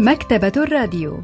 مكتبة 0.00 0.52
الراديو 0.56 1.20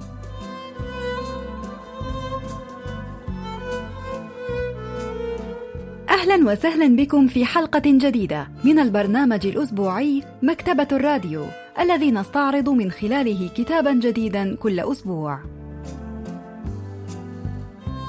أهلا 6.09 6.52
وسهلا 6.52 6.96
بكم 6.96 7.27
في 7.27 7.45
حلقة 7.45 7.82
جديدة 7.86 8.48
من 8.64 8.78
البرنامج 8.78 9.46
الأسبوعي 9.46 10.23
مكتبة 10.42 10.88
الراديو 10.92 11.45
الذي 11.80 12.10
نستعرض 12.10 12.68
من 12.68 12.91
خلاله 12.91 13.50
كتابا 13.56 13.92
جديدا 13.92 14.56
كل 14.56 14.80
أسبوع. 14.80 15.38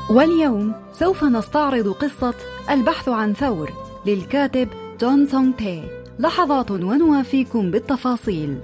واليوم 0.09 0.73
سوف 0.93 1.23
نستعرض 1.23 1.87
قصة 1.87 2.33
البحث 2.69 3.09
عن 3.09 3.33
ثور 3.33 3.71
للكاتب 4.05 4.67
جون 5.01 5.27
سونغ 5.27 5.51
تي 5.57 5.83
لحظات 6.19 6.71
ونوافيكم 6.71 7.71
بالتفاصيل. 7.71 8.57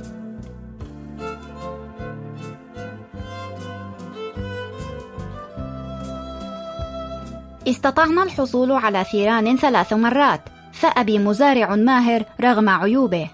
استطعنا 7.68 8.24
الحصول 8.24 8.72
على 8.72 9.04
ثيران 9.12 9.58
ثلاث 9.58 9.94
مرات 9.94 10.42
فأبي 10.74 11.20
مزارع 11.20 11.76
ماهر 11.76 12.26
رغم 12.42 12.70
عيوبه. 12.70 13.30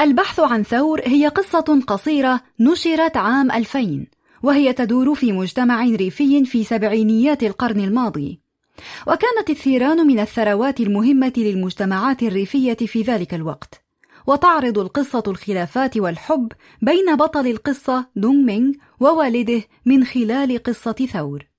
البحث 0.00 0.40
عن 0.40 0.62
ثور 0.62 1.00
هي 1.04 1.28
قصة 1.28 1.82
قصيرة 1.86 2.40
نشرت 2.60 3.16
عام 3.16 3.52
2000 3.52 4.06
وهي 4.42 4.72
تدور 4.72 5.14
في 5.14 5.32
مجتمع 5.32 5.84
ريفي 5.84 6.44
في 6.44 6.64
سبعينيات 6.64 7.42
القرن 7.42 7.80
الماضي. 7.80 8.40
وكانت 9.06 9.50
الثيران 9.50 10.06
من 10.06 10.20
الثروات 10.20 10.80
المهمة 10.80 11.32
للمجتمعات 11.36 12.22
الريفية 12.22 12.74
في 12.74 13.02
ذلك 13.02 13.34
الوقت. 13.34 13.84
وتعرض 14.26 14.78
القصة 14.78 15.22
الخلافات 15.26 15.96
والحب 15.96 16.52
بين 16.82 17.16
بطل 17.16 17.46
القصة 17.46 18.06
دونغ 18.16 18.44
مينغ 18.44 18.72
ووالده 19.00 19.62
من 19.86 20.04
خلال 20.04 20.62
قصة 20.62 20.92
ثور. 21.12 21.53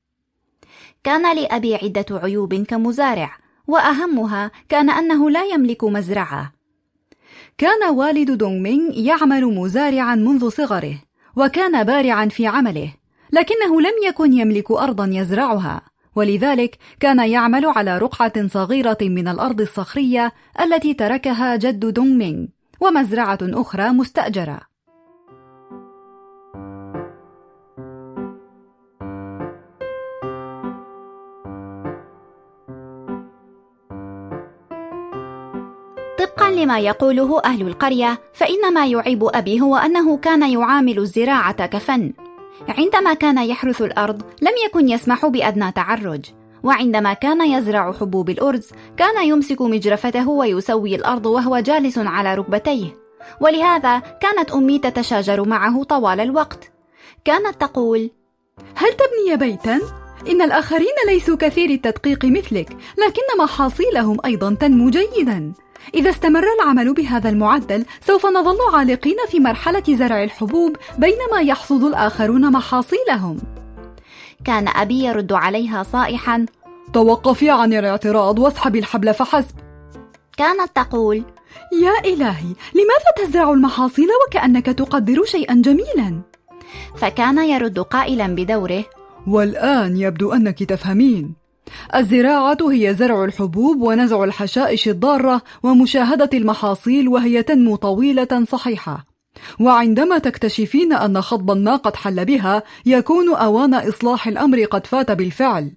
كان 1.06 1.36
لأبي 1.36 1.76
عدة 1.76 2.06
عيوب 2.12 2.54
كمزارع 2.56 3.38
وأهمها 3.68 4.52
كان 4.70 4.90
أنه 4.90 5.30
لا 5.30 5.44
يملك 5.44 5.84
مزرعة. 5.84 6.54
كان 7.58 7.90
والد 7.90 8.32
دونغ 8.32 8.60
مينغ 8.60 8.98
يعمل 8.98 9.46
مزارعا 9.46 10.16
منذ 10.16 10.50
صغره 10.50 11.02
وكان 11.36 11.84
بارعا 11.84 12.26
في 12.26 12.48
عمله 12.48 12.94
لكنه 13.34 13.82
لم 13.82 13.94
يكن 14.08 14.34
يملك 14.34 14.72
أرضا 14.72 15.10
يزرعها 15.12 15.82
ولذلك 16.16 16.78
كان 17.00 17.30
يعمل 17.30 17.66
على 17.66 17.98
رقعة 17.98 18.48
صغيرة 18.48 18.98
من 19.02 19.28
الأرض 19.28 19.62
الصخرية 19.62 20.34
التي 20.62 20.94
تركها 20.94 21.56
جد 21.56 21.86
دونغ 21.86 22.14
مينغ 22.14 22.46
ومزرعة 22.82 23.40
أخرى 23.42 23.90
مستأجرة. 23.90 24.75
لما 36.56 36.80
يقوله 36.80 37.42
أهل 37.46 37.68
القرية 37.68 38.20
فإن 38.34 38.74
ما 38.74 38.86
يعيب 38.88 39.24
أبي 39.24 39.62
هو 39.62 39.76
أنه 39.76 40.18
كان 40.18 40.52
يعامل 40.52 41.00
الزراعة 41.00 41.66
كفن. 41.66 42.14
عندما 42.68 43.14
كان 43.14 43.38
يحرث 43.38 43.82
الأرض 43.82 44.22
لم 44.42 44.54
يكن 44.66 44.90
يسمح 44.90 45.26
بأدنى 45.26 45.72
تعرج. 45.72 46.26
وعندما 46.64 47.14
كان 47.14 47.52
يزرع 47.52 47.92
حبوب 47.92 48.30
الأرز 48.30 48.70
كان 48.98 49.28
يمسك 49.28 49.62
مجرفته 49.62 50.30
ويسوي 50.30 50.96
الأرض 50.96 51.26
وهو 51.26 51.60
جالس 51.60 51.98
على 51.98 52.36
ركبتيه. 52.36 52.98
ولهذا 53.42 54.00
كانت 54.00 54.52
أمي 54.52 54.80
تتشاجر 54.80 55.48
معه 55.48 55.84
طوال 55.84 56.20
الوقت. 56.20 56.72
كانت 57.26 57.62
تقول 57.62 58.10
هل 58.76 58.90
تبني 58.94 59.38
بيتا؟ 59.38 59.82
إن 60.30 60.42
الآخرين 60.42 60.96
ليسوا 61.08 61.36
كثير 61.36 61.70
التدقيق 61.70 62.26
مثلك 62.26 62.78
لكن 63.08 63.22
محاصيلهم 63.40 64.18
أيضا 64.26 64.58
تنمو 64.60 64.90
جيدا. 64.90 65.54
إذا 65.94 66.10
استمر 66.10 66.44
العمل 66.62 66.94
بهذا 66.94 67.30
المعدل 67.30 67.86
سوف 68.08 68.26
نظل 68.26 68.58
عالقين 68.74 69.18
في 69.30 69.40
مرحلة 69.40 69.84
زرع 69.90 70.24
الحبوب 70.24 70.78
بينما 70.98 71.42
يحصد 71.42 71.84
الآخرون 71.84 72.52
محاصيلهم. 72.52 73.38
كان 74.46 74.68
أبي 74.68 75.04
يرد 75.04 75.34
عليها 75.34 75.84
صائحا: 75.84 76.46
توقفي 76.94 77.50
عن 77.50 77.74
الاعتراض 77.74 78.40
واسحبي 78.40 78.80
الحبل 78.80 79.14
فحسب. 79.14 79.56
كانت 80.38 80.76
تقول: 80.76 81.24
يا 81.84 82.14
إلهي، 82.14 82.56
لماذا 82.76 83.10
تزرع 83.18 83.52
المحاصيل 83.52 84.08
وكأنك 84.28 84.66
تقدر 84.66 85.24
شيئا 85.26 85.54
جميلا؟ 85.54 86.22
فكان 86.96 87.50
يرد 87.50 87.80
قائلا 87.80 88.28
بدوره: 88.28 88.84
والآن 89.28 89.98
يبدو 89.98 90.34
أنك 90.34 90.64
تفهمين. 90.64 91.45
الزراعة 91.96 92.58
هي 92.72 92.96
زرع 92.96 93.24
الحبوب 93.24 93.82
ونزع 93.82 94.24
الحشائش 94.24 94.88
الضارة 94.88 95.42
ومشاهدة 95.64 96.30
المحاصيل 96.34 97.08
وهي 97.08 97.44
تنمو 97.44 97.76
طويلة 97.76 98.46
صحيحة. 98.48 99.06
وعندما 99.60 100.18
تكتشفين 100.18 100.94
أن 100.94 101.22
خضب 101.22 101.58
ما 101.58 101.76
قد 101.76 101.96
حل 101.96 102.26
بها 102.26 102.64
يكون 102.86 103.36
أوان 103.36 103.74
إصلاح 103.74 104.28
الأمر 104.28 104.64
قد 104.64 104.88
فات 104.88 105.12
بالفعل. 105.12 105.72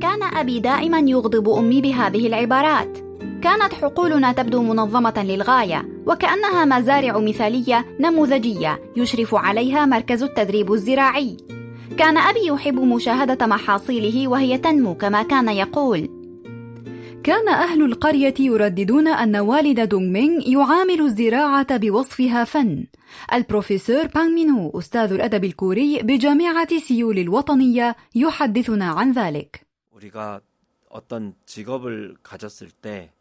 كان 0.00 0.22
أبي 0.22 0.60
دائما 0.60 0.98
يغضب 0.98 1.48
أمي 1.48 1.80
بهذه 1.80 2.26
العبارات 2.26 3.09
كانت 3.41 3.73
حقولنا 3.73 4.31
تبدو 4.31 4.63
منظمة 4.63 5.23
للغاية 5.23 6.03
وكأنها 6.07 6.65
مزارع 6.65 7.19
مثالية 7.19 7.85
نموذجية 7.99 8.79
يشرف 8.97 9.35
عليها 9.35 9.85
مركز 9.85 10.23
التدريب 10.23 10.73
الزراعي 10.73 11.37
كان 11.97 12.17
أبي 12.17 12.47
يحب 12.47 12.79
مشاهدة 12.79 13.45
محاصيله 13.45 14.27
وهي 14.27 14.57
تنمو 14.57 14.95
كما 14.95 15.23
كان 15.23 15.49
يقول 15.49 16.09
كان 17.23 17.49
أهل 17.49 17.85
القرية 17.85 18.33
يرددون 18.39 19.07
أن 19.07 19.35
والد 19.35 19.89
دونغ 19.89 20.11
مينغ 20.11 20.47
يعامل 20.47 21.01
الزراعة 21.01 21.77
بوصفها 21.77 22.43
فن. 22.43 22.85
البروفيسور 23.33 24.07
بانغ 24.07 24.29
مينو 24.29 24.79
أستاذ 24.79 25.13
الأدب 25.13 25.43
الكوري 25.43 25.99
بجامعة 26.03 26.79
سيول 26.79 27.19
الوطنية 27.19 27.95
يحدثنا 28.15 28.85
عن 28.85 29.11
ذلك. 29.11 29.65
우리가 29.91 30.41
어떤 30.89 31.33
직업을 31.45 32.15
가졌을 32.21 32.69
때 32.69 33.11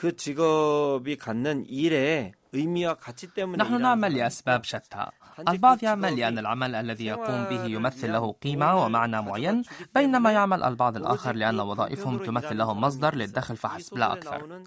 그 0.00 0.16
직업이 0.16 1.14
갖는 1.18 1.66
일의 1.68 2.32
의미와 2.52 2.94
가치 2.94 3.34
때문에 3.34 3.62
나는 3.62 3.98
말 3.98 4.16
야스밥 4.16 4.66
샤타. 4.66 5.12
البعض 5.48 5.82
يعمل 5.82 6.16
لأن 6.16 6.38
العمل 6.38 6.74
الذي 6.74 7.06
يقوم 7.06 7.44
به 7.44 7.64
يمثل 7.64 8.12
له 8.12 8.32
قيمة 8.42 8.84
ومعنى 8.84 9.22
معين 9.22 9.62
بينما 9.94 10.32
يعمل 10.32 10.62
البعض 10.62 10.96
الآخر 10.96 11.32
لأن 11.34 11.60
وظائفهم 11.60 12.18
تمثل 12.18 12.58
لهم 12.58 12.80
مصدر 12.80 13.14
للدخل 13.14 13.56
فحسب 13.56 13.98
لا 13.98 14.12
أكثر 14.12 14.62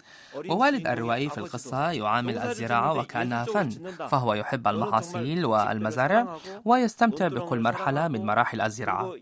ووالد 0.49 0.87
الروائي 0.87 1.29
في 1.29 1.37
القصة 1.37 1.91
يعامل 1.91 2.37
الزراعة 2.37 2.93
وكأنها 2.99 3.43
فن 3.43 3.69
فهو 4.07 4.33
يحب 4.33 4.67
المحاصيل 4.67 5.45
والمزارع 5.45 6.37
ويستمتع 6.65 7.27
بكل 7.27 7.59
مرحلة 7.59 8.07
من 8.07 8.25
مراحل 8.25 8.61
الزراعة. 8.61 9.13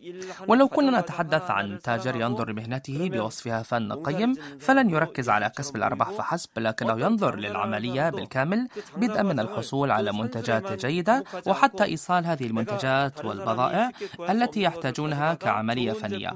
ولو 0.47 0.67
كنا 0.67 0.99
نتحدث 0.99 1.51
عن 1.51 1.79
تاجر 1.83 2.15
ينظر 2.15 2.49
لمهنته 2.49 3.09
بوصفها 3.09 3.61
فن 3.63 3.93
قيم 3.93 4.33
فلن 4.59 4.89
يركز 4.89 5.29
على 5.29 5.49
كسب 5.49 5.75
الأرباح 5.75 6.09
فحسب 6.11 6.49
لكنه 6.57 6.99
ينظر 6.99 7.35
للعملية 7.35 8.09
بالكامل 8.09 8.67
بدءا 8.97 9.21
من 9.23 9.39
الحصول 9.39 9.91
على 9.91 10.11
منتجات 10.13 10.85
جيدة 10.85 11.23
وحتى 11.47 11.83
إيصال 11.83 12.25
هذه 12.25 12.45
المنتجات 12.45 13.25
والبضائع 13.25 13.91
التي 14.29 14.61
يحتاجونها 14.61 15.33
كعملية 15.33 15.91
فنية. 15.91 16.33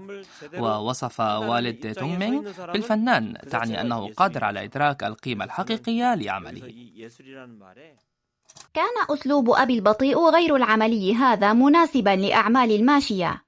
ووصف 0.58 1.20
والد 1.20 1.94
تونغ 1.94 2.52
بالفنان 2.74 3.34
تعني 3.52 3.82
أنه 3.82 4.14
قادر 4.14 4.44
على 4.44 4.64
إدراك 4.64 5.04
القيمة 5.04 5.46
الحقيقية 5.46 6.16
لعمله. 6.16 6.74
كان 8.74 8.96
أسلوب 9.10 9.50
أبي 9.50 9.74
البطيء 9.74 10.30
غير 10.30 10.56
العملي 10.56 11.16
هذا 11.16 11.54
مناسبا 11.54 12.10
لأعمال 12.10 12.72
الماشية. 12.72 13.44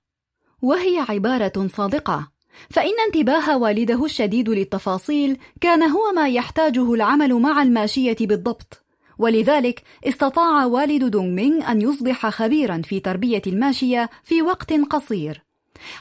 وهي 0.61 1.05
عبارة 1.09 1.67
صادقة. 1.73 2.31
فإن 2.69 2.93
انتباه 3.07 3.57
والده 3.57 4.05
الشديد 4.05 4.49
للتفاصيل 4.49 5.37
كان 5.61 5.83
هو 5.83 6.11
ما 6.15 6.29
يحتاجه 6.29 6.93
العمل 6.93 7.33
مع 7.33 7.61
الماشية 7.61 8.17
بالضبط. 8.21 8.86
ولذلك 9.19 9.83
استطاع 10.07 10.65
والد 10.65 11.03
دونغ 11.03 11.27
مينغ 11.27 11.71
أن 11.71 11.81
يصبح 11.81 12.29
خبيرا 12.29 12.81
في 12.81 12.99
تربية 12.99 13.41
الماشية 13.47 14.09
في 14.23 14.41
وقت 14.41 14.73
قصير. 14.73 15.43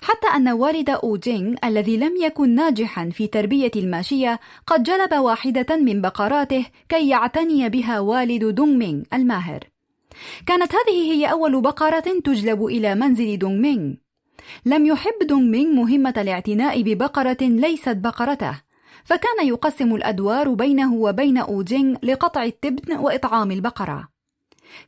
حتى 0.03 0.27
أن 0.37 0.49
والد 0.49 0.91
أو 0.91 1.17
جينغ 1.17 1.55
الذي 1.65 1.97
لم 1.97 2.17
يكن 2.17 2.55
ناجحا 2.55 3.11
في 3.11 3.27
تربية 3.27 3.71
الماشية 3.77 4.41
قد 4.67 4.83
جلب 4.83 5.15
واحدة 5.15 5.77
من 5.77 6.01
بقراته 6.01 6.67
كي 6.89 7.09
يعتني 7.09 7.69
بها 7.69 8.01
والد 8.01 8.45
دونغ 8.45 8.73
مينغ 8.73 9.03
الماهر. 9.15 9.65
كانت 10.47 10.73
هذه 10.75 11.13
هي 11.13 11.31
أول 11.31 11.61
بقرة 11.61 12.21
تجلب 12.25 12.65
إلى 12.65 12.95
منزل 12.95 13.39
دونغ 13.39 13.55
مينغ. 13.55 13.95
لم 14.67 14.87
يحب 14.87 15.27
دونغ 15.27 15.43
مينغ 15.43 15.73
مهمة 15.73 16.15
الاعتناء 16.17 16.83
ببقرة 16.83 17.37
ليست 17.41 17.97
بقرته. 17.97 18.66
فكان 19.07 19.47
يقسم 19.47 19.95
الأدوار 19.95 20.55
بينه 20.55 20.95
وبين 20.95 21.39
أوجينغ 21.39 21.97
لقطع 22.03 22.45
التبن 22.45 22.97
وإطعام 22.97 23.51
البقرة. 23.51 24.09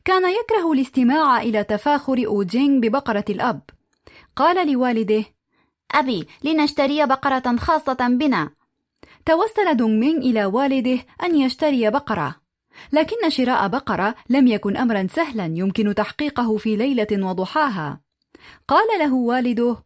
كان 0.05 0.23
يكره 0.29 0.71
الاستماع 0.71 1.41
إلى 1.41 1.63
تفاخر 1.63 2.25
أوجينغ 2.25 2.79
ببقرة 2.79 3.25
الأب. 3.29 3.61
قال 4.35 4.71
لوالده 4.71 5.25
أبي 5.91 6.27
لنشتري 6.43 7.05
بقرة 7.05 7.55
خاصة 7.57 8.07
بنا. 8.07 8.49
توسل 9.25 9.77
دونغ 9.77 9.99
مينغ 9.99 10.17
إلى 10.17 10.45
والده 10.45 10.99
أن 11.23 11.35
يشتري 11.35 11.89
بقرة. 11.89 12.35
لكن 12.93 13.29
شراء 13.29 13.67
بقرة 13.67 14.15
لم 14.29 14.47
يكن 14.47 14.77
أمرا 14.77 15.07
سهلا 15.11 15.45
يمكن 15.45 15.95
تحقيقه 15.95 16.57
في 16.57 16.75
ليلة 16.75 17.07
وضحاها. 17.11 18.01
قال 18.67 18.99
له 18.99 19.13
والده 19.13 19.77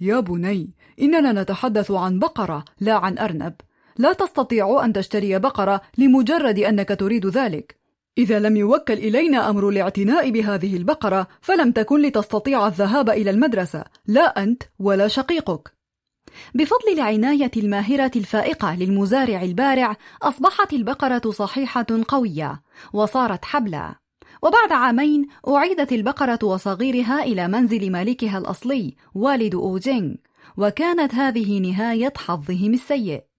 يا 0.00 0.20
بني 0.20 0.74
إننا 1.00 1.42
نتحدث 1.42 1.90
عن 1.90 2.18
بقرة 2.18 2.64
لا 2.80 2.94
عن 2.94 3.18
أرنب. 3.18 3.54
لا 3.98 4.12
تستطيع 4.12 4.84
أن 4.84 4.92
تشتري 4.92 5.38
بقرة 5.38 5.80
لمجرد 5.98 6.58
أنك 6.58 6.88
تريد 6.88 7.26
ذلك. 7.26 7.80
إذا 8.18 8.38
لم 8.38 8.56
يوكل 8.56 8.94
إلينا 8.94 9.50
أمر 9.50 9.68
الاعتناء 9.68 10.30
بهذه 10.30 10.76
البقرة 10.76 11.26
فلم 11.40 11.72
تكن 11.72 12.02
لتستطيع 12.02 12.66
الذهاب 12.66 13.10
إلى 13.10 13.30
المدرسة. 13.30 13.84
لا 14.06 14.42
أنت 14.42 14.62
ولا 14.78 15.08
شقيقك. 15.08 15.72
بفضل 16.54 16.92
العناية 16.92 17.50
الماهرة 17.56 18.10
الفائقة 18.16 18.74
للمزارع 18.74 19.42
البارع 19.42 19.96
أصبحت 20.22 20.72
البقرة 20.72 21.30
صحيحة 21.30 21.86
قوية 22.08 22.62
وصارت 22.92 23.44
حبلى. 23.44 23.94
وبعد 24.42 24.72
عامين 24.72 25.26
أعيدت 25.48 25.92
البقرة 25.92 26.38
وصغيرها 26.42 27.22
إلى 27.22 27.48
منزل 27.48 27.92
مالكها 27.92 28.38
الأصلي 28.38 28.96
والد 29.14 29.54
أوجينغ. 29.54 30.14
وكانت 30.56 31.14
هذه 31.14 31.58
نهاية 31.58 32.12
حظهم 32.16 32.74
السيء. 32.74 33.29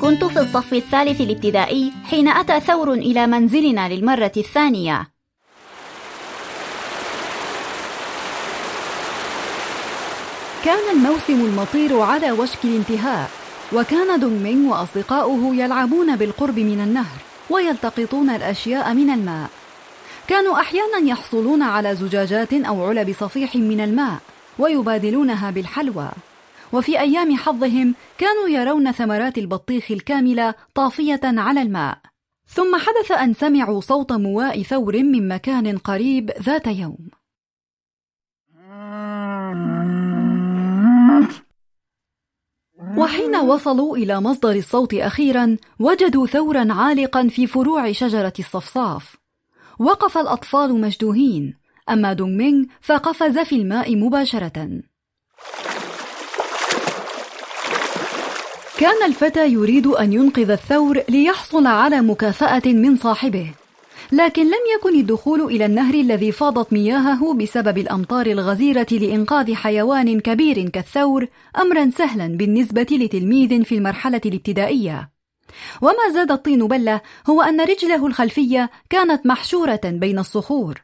كنت 0.00 0.24
في 0.24 0.40
الصف 0.40 0.74
الثالث 0.74 1.20
الابتدائي 1.20 1.92
حين 2.04 2.28
أتى 2.28 2.60
ثور 2.60 2.92
إلى 2.92 3.26
منزلنا 3.26 3.88
للمرة 3.88 4.32
الثانية. 4.36 5.08
كان 10.64 10.96
الموسم 10.96 11.40
المطير 11.40 12.00
على 12.00 12.32
وشك 12.32 12.64
الانتهاء 12.64 13.30
وكان 13.72 14.20
دونغ 14.20 14.42
مينغ 14.42 14.72
وأصدقاؤه 14.72 15.54
يلعبون 15.54 16.16
بالقرب 16.16 16.58
من 16.58 16.80
النهر 16.80 17.18
ويلتقطون 17.50 18.30
الأشياء 18.30 18.94
من 18.94 19.10
الماء. 19.10 19.50
كانوا 20.28 20.60
أحيانا 20.60 20.98
يحصلون 21.02 21.62
على 21.62 21.94
زجاجات 21.94 22.52
أو 22.52 22.86
علب 22.88 23.14
صفيح 23.20 23.56
من 23.56 23.80
الماء 23.80 24.18
ويبادلونها 24.58 25.50
بالحلوى. 25.50 26.08
وفي 26.72 27.00
أيام 27.00 27.36
حظهم 27.36 27.94
كانوا 28.18 28.48
يرون 28.48 28.92
ثمرات 28.92 29.38
البطيخ 29.38 29.90
الكاملة 29.90 30.54
طافية 30.74 31.20
على 31.24 31.62
الماء. 31.62 31.98
ثم 32.46 32.76
حدث 32.76 33.12
أن 33.12 33.34
سمعوا 33.34 33.80
صوت 33.80 34.12
مواء 34.12 34.62
ثور 34.62 35.02
من 35.02 35.28
مكان 35.28 35.78
قريب 35.78 36.30
ذات 36.42 36.66
يوم. 36.66 37.08
وحين 42.96 43.36
وصلوا 43.36 43.96
إلى 43.96 44.20
مصدر 44.20 44.52
الصوت 44.52 44.94
أخيرا 44.94 45.56
وجدوا 45.80 46.26
ثورا 46.26 46.72
عالقا 46.72 47.28
في 47.28 47.46
فروع 47.46 47.92
شجرة 47.92 48.32
الصفصاف. 48.38 49.16
وقف 49.78 50.18
الأطفال 50.18 50.80
مشدوهين 50.80 51.54
أما 51.90 52.12
دونغ 52.12 52.36
مينغ 52.36 52.64
فقفز 52.80 53.38
في 53.38 53.56
الماء 53.56 53.96
مباشرة. 53.96 54.82
كان 58.78 59.02
الفتى 59.06 59.48
يريد 59.48 59.86
أن 59.86 60.12
ينقذ 60.12 60.50
الثور 60.50 61.02
ليحصل 61.08 61.66
على 61.66 62.00
مكافأة 62.00 62.62
من 62.66 62.96
صاحبه. 62.96 63.50
لكن 64.12 64.46
لم 64.46 64.64
يكن 64.76 65.00
الدخول 65.00 65.40
إلى 65.42 65.66
النهر 65.66 65.94
الذي 65.94 66.32
فاضت 66.32 66.72
مياهه 66.72 67.34
بسبب 67.34 67.78
الأمطار 67.78 68.26
الغزيرة 68.26 68.86
لإنقاذ 68.90 69.54
حيوان 69.54 70.20
كبير 70.20 70.68
كالثور 70.68 71.26
أمرا 71.58 71.90
سهلا 71.90 72.26
بالنسبة 72.26 72.86
لتلميذ 72.90 73.64
في 73.64 73.74
المرحلة 73.74 74.20
الابتدائية. 74.26 75.10
وما 75.82 76.12
زاد 76.14 76.32
الطين 76.32 76.66
بلة 76.66 77.00
هو 77.30 77.42
أن 77.42 77.60
رجله 77.60 78.06
الخلفية 78.06 78.70
كانت 78.90 79.26
محشورة 79.26 79.80
بين 79.84 80.18
الصخور. 80.18 80.82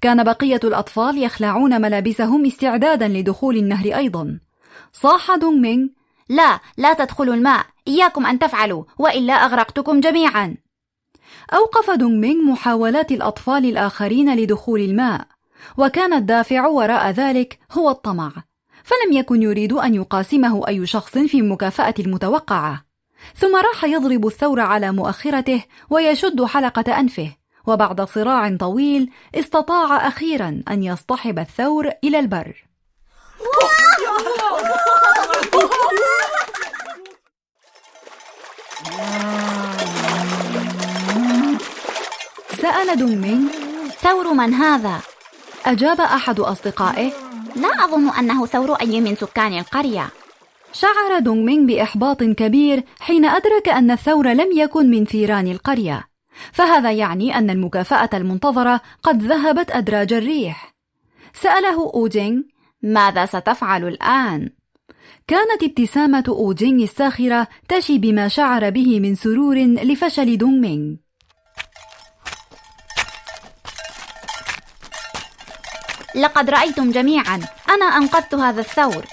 كان 0.00 0.24
بقية 0.24 0.60
الأطفال 0.64 1.22
يخلعون 1.22 1.80
ملابسهم 1.80 2.46
استعدادا 2.46 3.08
لدخول 3.08 3.56
النهر 3.56 3.96
أيضا. 3.96 4.38
صاح 4.92 5.34
دونغ 5.34 5.58
مينغ 5.58 5.88
لا 6.28 6.60
لا 6.76 6.92
تدخلوا 6.92 7.34
الماء. 7.34 7.66
إياكم 7.88 8.26
أن 8.26 8.38
تفعلوا 8.38 8.84
وإلا 8.98 9.32
أغرقتكم 9.32 10.00
جميعا. 10.00 10.56
أوقف 11.54 11.90
دونغ 11.90 12.20
مينغ 12.20 12.42
محاولات 12.52 13.12
الأطفال 13.12 13.64
الآخرين 13.64 14.36
لدخول 14.36 14.80
الماء. 14.80 15.26
وكان 15.76 16.12
الدافع 16.12 16.66
وراء 16.66 17.10
ذلك 17.10 17.58
هو 17.72 17.90
الطمع. 17.90 18.32
فلم 18.84 19.12
يكن 19.12 19.42
يريد 19.42 19.72
أن 19.72 19.94
يقاسمه 19.94 20.68
أي 20.68 20.86
شخص 20.86 21.18
في 21.18 21.38
المكافأة 21.38 21.94
المتوقعة. 21.98 22.84
ثم 23.36 23.56
راح 23.56 23.84
يضرب 23.84 24.26
الثور 24.26 24.60
على 24.60 24.92
مؤخرته 24.92 25.64
ويشد 25.90 26.44
حلقة 26.44 27.00
أنفه. 27.00 27.32
وبعد 27.66 28.00
صراع 28.00 28.56
طويل 28.56 29.10
استطاع 29.34 30.08
أخيرا 30.08 30.62
أن 30.70 30.82
يصطحب 30.82 31.38
الثور 31.38 31.90
إلى 32.04 32.18
البر. 32.18 32.64
سأل 42.62 42.98
دونغ 42.98 43.14
مينغ 43.14 43.48
ثور 44.00 44.32
من 44.32 44.54
هذا؟ 44.54 45.00
أجاب 45.66 46.00
أحد 46.00 46.40
أصدقائه. 46.40 47.12
لا 47.56 47.68
أظن 47.84 48.08
أنه 48.08 48.46
ثور 48.46 48.74
أي 48.74 49.00
من 49.00 49.16
سكان 49.16 49.58
القرية. 49.58 50.08
شعر 50.72 51.18
دونغ 51.18 51.42
مينغ 51.42 51.66
بإحباط 51.66 52.22
كبير 52.22 52.84
حين 53.00 53.24
أدرك 53.24 53.68
أن 53.68 53.90
الثور 53.90 54.28
لم 54.28 54.48
يكن 54.52 54.90
من 54.90 55.04
ثيران 55.04 55.46
القرية. 55.46 56.04
فهذا 56.52 56.92
يعني 56.92 57.38
أن 57.38 57.50
المكافأة 57.50 58.10
المنتظرة 58.14 58.80
قد 59.02 59.22
ذهبت 59.22 59.70
أدراج 59.70 60.12
الريح. 60.12 60.74
سأله 61.34 61.90
أوجينغ. 61.94 62.42
ماذا 62.82 63.26
ستفعل 63.26 63.88
الآن؟ 63.88 64.50
كانت 65.26 65.62
ابتسامة 65.62 66.24
أوجينغ 66.28 66.82
الساخرة 66.82 67.48
تشي 67.68 67.98
بما 67.98 68.28
شعر 68.28 68.70
به 68.70 69.00
من 69.00 69.14
سرور 69.14 69.58
لفشل 69.58 70.38
دونغ 70.38 70.58
مينغ 70.60 70.96
لقد 76.14 76.50
رأيتم 76.50 76.90
جميعا. 76.90 77.40
أنا 77.68 77.84
أنقذت 77.84 78.34
هذا 78.34 78.60
الثور. 78.60 79.04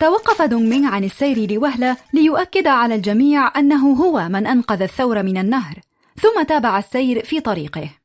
توقف 0.00 0.42
دونغ 0.42 0.70
مينغ 0.70 0.88
عن 0.88 1.04
السير 1.04 1.52
لوهلة 1.52 1.96
ليؤكد 2.12 2.66
على 2.66 2.94
الجميع 2.94 3.58
أنه 3.58 3.92
هو 3.92 4.28
من 4.28 4.46
أنقذ 4.46 4.82
الثور 4.82 5.22
من 5.22 5.38
النهر 5.38 5.74
ثم 6.22 6.42
تابع 6.42 6.78
السير 6.78 7.24
في 7.24 7.40
طريقه. 7.40 8.03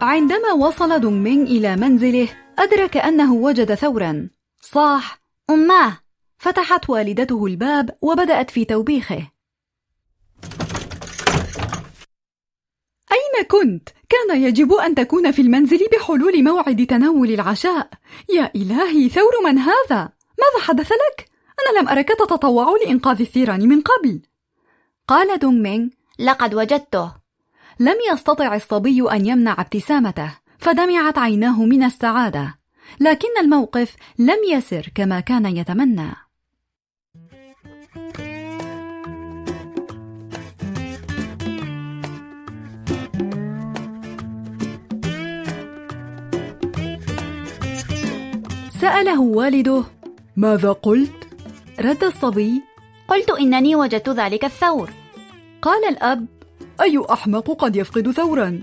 عندما 0.00 0.52
وصل 0.52 1.00
دونغ 1.00 1.16
مينغ 1.16 1.50
إلى 1.50 1.76
منزله 1.76 2.28
أدرك 2.58 2.96
أنه 2.96 3.34
وجد 3.34 3.74
ثورا. 3.74 4.30
صاح. 4.60 5.20
أماه 5.50 5.98
فتحت 6.38 6.90
والدته 6.90 7.46
الباب 7.46 7.96
وبدأت 8.02 8.50
في 8.50 8.64
توبيخه. 8.64 9.30
أين 13.12 13.44
كنت؟ 13.48 13.88
كان 14.08 14.42
يجب 14.42 14.72
أن 14.72 14.94
تكون 14.94 15.30
في 15.30 15.42
المنزل 15.42 15.88
بحلول 15.92 16.44
موعد 16.44 16.86
تناول 16.86 17.30
العشاء. 17.30 17.90
يا 18.34 18.50
إلهي 18.56 19.08
ثور 19.08 19.32
من 19.44 19.58
هذا؟ 19.58 20.12
ماذا 20.38 20.64
حدث 20.64 20.92
لك؟ 20.92 21.30
أنا 21.60 21.80
لم 21.80 21.88
أرك 21.88 22.08
تتطوع 22.08 22.76
لإنقاذ 22.84 23.20
الثيران 23.20 23.68
من 23.68 23.80
قبل. 23.80 24.20
قال 25.08 25.38
دونغ 25.38 25.62
مينغ 25.62 25.88
لقد 26.18 26.54
وجدته. 26.54 27.17
لم 27.80 27.96
يستطع 28.12 28.54
الصبي 28.54 29.10
أن 29.12 29.26
يمنع 29.26 29.56
ابتسامته 29.58 30.32
فدمعت 30.58 31.18
عيناه 31.18 31.64
من 31.64 31.82
السعادة. 31.82 32.58
لكن 33.00 33.28
الموقف 33.40 33.96
لم 34.18 34.36
يسر 34.52 34.88
كما 34.94 35.20
كان 35.20 35.46
يتمنى. 35.46 36.10
سأله 48.80 49.20
والده 49.20 49.84
ماذا 50.36 50.72
قلت؟ 50.72 51.28
رد 51.80 52.04
الصبي 52.04 52.62
قلت 53.08 53.30
إنني 53.30 53.76
وجدت 53.76 54.08
ذلك 54.08 54.44
الثور. 54.44 54.90
قال 55.62 55.88
الأب 55.88 56.37
أي 56.80 57.02
أحمق 57.10 57.50
قد 57.50 57.76
يفقد 57.76 58.10
ثورا؟ 58.10 58.62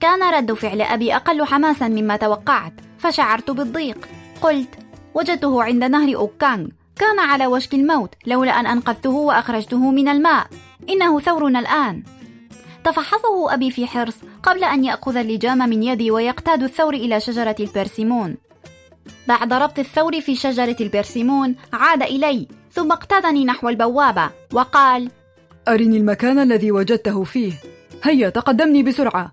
كان 0.00 0.34
رد 0.34 0.52
فعل 0.52 0.82
أبي 0.82 1.16
أقل 1.16 1.44
حماسا 1.44 1.88
مما 1.88 2.16
توقعت 2.16 2.72
فشعرت 2.98 3.50
بالضيق. 3.50 4.08
قلت 4.42 4.68
وجدته 5.14 5.62
عند 5.62 5.84
نهر 5.84 6.16
أوكانغ. 6.16 6.68
كان 6.96 7.18
على 7.20 7.46
وشك 7.46 7.74
الموت 7.74 8.14
لولا 8.26 8.60
أن 8.60 8.66
أنقذته 8.66 9.10
وأخرجته 9.10 9.90
من 9.90 10.08
الماء. 10.08 10.46
إنه 10.88 11.20
ثورنا 11.20 11.58
الآن. 11.58 12.02
تفحصه 12.84 13.54
أبي 13.54 13.70
في 13.70 13.86
حرص 13.86 14.16
قبل 14.42 14.64
أن 14.64 14.84
يأخذ 14.84 15.16
اللجام 15.16 15.58
من 15.58 15.82
يدي 15.82 16.10
ويقتاد 16.10 16.62
الثور 16.62 16.94
إلى 16.94 17.20
شجرة 17.20 17.56
البرسيمون. 17.60 18.36
بعد 19.28 19.52
ربط 19.52 19.78
الثور 19.78 20.20
في 20.20 20.34
شجرة 20.34 20.76
البرسيمون 20.80 21.56
عاد 21.72 22.02
إلي 22.02 22.48
ثم 22.72 22.92
اقتادني 22.92 23.44
نحو 23.44 23.68
البوابة 23.68 24.30
وقال 24.52 25.10
أرني 25.68 25.96
المكان 25.96 26.38
الذي 26.38 26.72
وجدته 26.72 27.24
فيه. 27.24 27.52
هيا 28.04 28.28
تقدمني 28.28 28.82
بسرعة. 28.82 29.32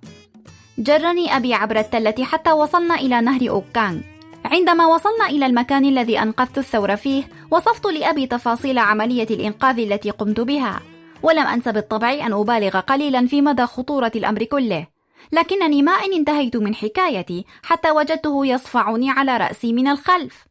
جرني 0.78 1.38
أبي 1.38 1.54
عبر 1.54 1.80
التلة 1.80 2.24
حتى 2.24 2.52
وصلنا 2.52 2.96
إلى 2.96 3.22
نهر 3.22 3.50
أوكانغ. 3.50 4.00
عندما 4.46 4.86
وصلنا 4.86 5.26
إلى 5.30 5.46
المكان 5.46 5.86
الذي 5.86 6.20
أنقذت 6.20 6.58
الثور 6.58 6.96
فيه 6.96 7.24
وصفت 7.52 7.86
لأبي 7.86 8.28
تفاصيل 8.28 8.78
عملية 8.78 9.28
الإنقاذ 9.30 9.80
التي 9.80 10.10
قمت 10.10 10.40
بها. 10.40 10.82
ولم 11.24 11.48
أنس 11.48 11.68
بالطبع 11.68 12.14
أن 12.14 12.34
أبالغ 12.34 12.80
قليلا 12.80 13.28
في 13.28 13.42
مدى 13.42 13.66
خطورة 13.66 14.12
الأمر 14.16 14.44
كله. 14.44 14.88
لكنني 15.32 15.82
ما 15.82 15.92
إن 15.92 16.14
انتهيت 16.14 16.56
من 16.56 16.76
حكايتي 16.76 17.46
حتى 17.64 17.92
وجدته 17.92 18.46
يصفعني 18.46 19.10
على 19.10 19.38
رأسي 19.38 19.74
من 19.74 19.88
الخلف. 19.88 20.46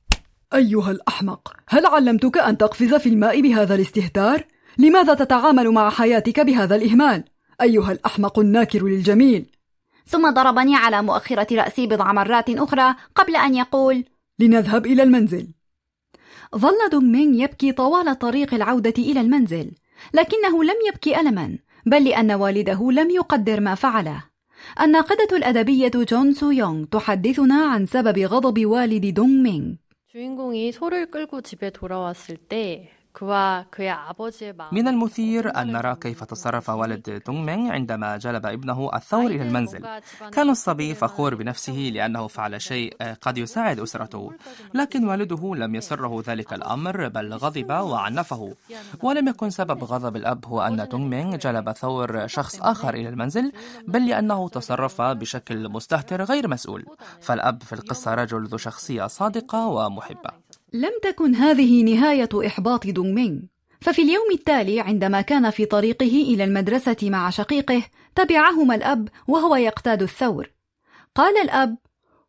أيها 0.54 0.90
الأحمق 0.90 1.52
هل 1.68 1.86
علمتك 1.86 2.38
أن 2.38 2.58
تقفز 2.58 2.94
في 2.94 3.08
الماء 3.08 3.40
بهذا 3.40 3.74
الاستهتار؟ 3.74 4.44
لماذا 4.77 5.13
تتعامل 5.13 5.71
مع 5.71 5.89
حياتك 5.89 6.39
بهذا 6.39 6.75
الإهمال؟ 6.75 7.23
أيها 7.61 7.91
الأحمق 7.91 8.39
الناكر 8.39 8.83
للجميل 8.83 9.45
ثم 10.07 10.29
ضربني 10.29 10.75
على 10.75 11.01
مؤخرة 11.01 11.47
رأسي 11.51 11.87
بضع 11.87 12.13
مرات 12.13 12.49
أخرى 12.49 12.95
قبل 13.15 13.35
أن 13.35 13.55
يقول 13.55 14.05
لنذهب 14.39 14.85
إلى 14.85 15.03
المنزل 15.03 15.47
ظل 16.55 16.89
دونغ 16.91 17.03
مينغ 17.03 17.43
يبكي 17.43 17.71
طوال 17.71 18.19
طريق 18.19 18.53
العودة 18.53 18.93
إلى 18.97 19.21
المنزل 19.21 19.71
لكنه 20.13 20.63
لم 20.63 20.75
يبكي 20.87 21.19
ألما 21.19 21.57
بل 21.85 22.03
لأن 22.03 22.31
والده 22.31 22.91
لم 22.91 23.09
يقدر 23.09 23.59
ما 23.59 23.75
فعله 23.75 24.23
الناقدة 24.81 25.37
الأدبية 25.37 25.91
جون 25.95 26.33
سو 26.33 26.51
يونغ 26.51 26.85
تحدثنا 26.85 27.65
عن 27.65 27.85
سبب 27.85 28.19
غضب 28.19 28.65
والد 28.65 29.05
دونغ 29.13 29.41
مينغ 29.41 29.75
주인공이 30.07 30.71
소를 30.71 31.11
끌고 31.11 31.41
집에 31.41 31.69
돌아왔을 31.69 32.37
때 32.37 32.89
من 34.72 34.88
المثير 34.88 35.56
أن 35.56 35.72
نرى 35.72 35.96
كيف 36.00 36.24
تصرف 36.24 36.70
والد 36.70 37.22
دونغ 37.26 37.40
مينغ 37.40 37.72
عندما 37.72 38.16
جلب 38.16 38.46
ابنه 38.46 38.90
الثور 38.94 39.26
إلى 39.26 39.42
المنزل 39.42 39.86
كان 40.32 40.50
الصبي 40.50 40.94
فخور 40.94 41.34
بنفسه 41.34 41.90
لأنه 41.92 42.26
فعل 42.26 42.60
شيء 42.60 42.96
قد 43.20 43.38
يساعد 43.38 43.80
أسرته 43.80 44.32
لكن 44.74 45.08
والده 45.08 45.54
لم 45.54 45.74
يسره 45.74 46.22
ذلك 46.26 46.52
الأمر 46.52 47.08
بل 47.08 47.34
غضب 47.34 47.70
وعنفه 47.70 48.54
ولم 49.02 49.28
يكن 49.28 49.50
سبب 49.50 49.84
غضب 49.84 50.16
الأب 50.16 50.46
هو 50.46 50.62
أن 50.62 50.88
دونغ 50.88 51.04
مينغ 51.04 51.36
جلب 51.36 51.72
ثور 51.72 52.26
شخص 52.26 52.60
آخر 52.62 52.94
إلى 52.94 53.08
المنزل 53.08 53.52
بل 53.88 54.08
لأنه 54.08 54.48
تصرف 54.48 55.02
بشكل 55.02 55.68
مستهتر 55.68 56.22
غير 56.22 56.48
مسؤول 56.48 56.86
فالأب 57.20 57.62
في 57.62 57.72
القصة 57.72 58.14
رجل 58.14 58.46
ذو 58.46 58.58
شخصية 58.58 59.06
صادقة 59.06 59.66
ومحبة 59.66 60.30
لم 60.72 60.92
تكن 61.02 61.34
هذه 61.34 61.82
نهاية 61.82 62.28
إحباط 62.46 62.86
دونغ 62.86 63.12
مينغ 63.12 63.40
ففي 63.80 64.02
اليوم 64.02 64.30
التالي 64.32 64.80
عندما 64.80 65.20
كان 65.20 65.50
في 65.50 65.64
طريقه 65.64 66.06
إلى 66.06 66.44
المدرسة 66.44 66.96
مع 67.02 67.30
شقيقه 67.30 67.82
تبعهما 68.14 68.74
الأب 68.74 69.08
وهو 69.28 69.56
يقتاد 69.56 70.02
الثور 70.02 70.50
قال 71.14 71.36
الأب 71.42 71.76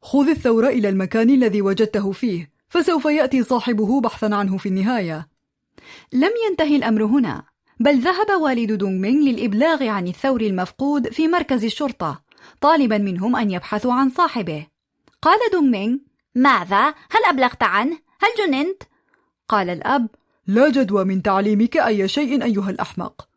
خذ 0.02 0.30
الثور 0.30 0.68
إلى 0.68 0.90
المكان 0.90 1.30
الذي 1.30 1.62
وجدته 1.62 2.12
فيه 2.12 2.52
فسوف 2.70 3.06
يأتي 3.06 3.44
صاحبه 3.44 4.02
بحثا 4.02 4.36
عنه 4.36 4.58
في 4.58 4.70
النهاية 4.70 5.28
لم 6.14 6.32
ينتهي 6.50 6.76
الأمر 6.76 7.04
هنا 7.04 7.44
بل 7.80 8.00
ذهب 8.00 8.42
والد 8.42 8.72
دونغ 8.72 9.02
مينغ 9.02 9.30
للإبلاغ 9.30 9.84
عن 9.84 10.08
الثور 10.08 10.42
المفقود 10.42 11.10
في 11.10 11.28
مركز 11.28 11.66
الشرطة 11.66 12.24
طالبا 12.62 12.98
منهم 12.98 13.36
أن 13.36 13.52
يبحثوا 13.52 13.94
عن 13.94 14.10
صاحبه 14.10 14.68
قال 15.22 15.40
دونغ 15.52 15.68
مينغ 15.68 15.98
ماذا؟ 16.36 16.88
هل 16.88 17.26
أبلغت 17.30 17.64
عنه؟ 17.64 18.03
هل 18.24 18.30
جننت؟ 18.38 18.84
قال 19.50 19.70
الأب. 19.70 20.08
لا 20.48 20.70
جدوى 20.70 21.04
من 21.04 21.22
تعليمك 21.22 21.78
أي 21.78 22.08
شيء 22.08 22.44
أيها 22.44 22.70
الأحمق. 22.70 23.28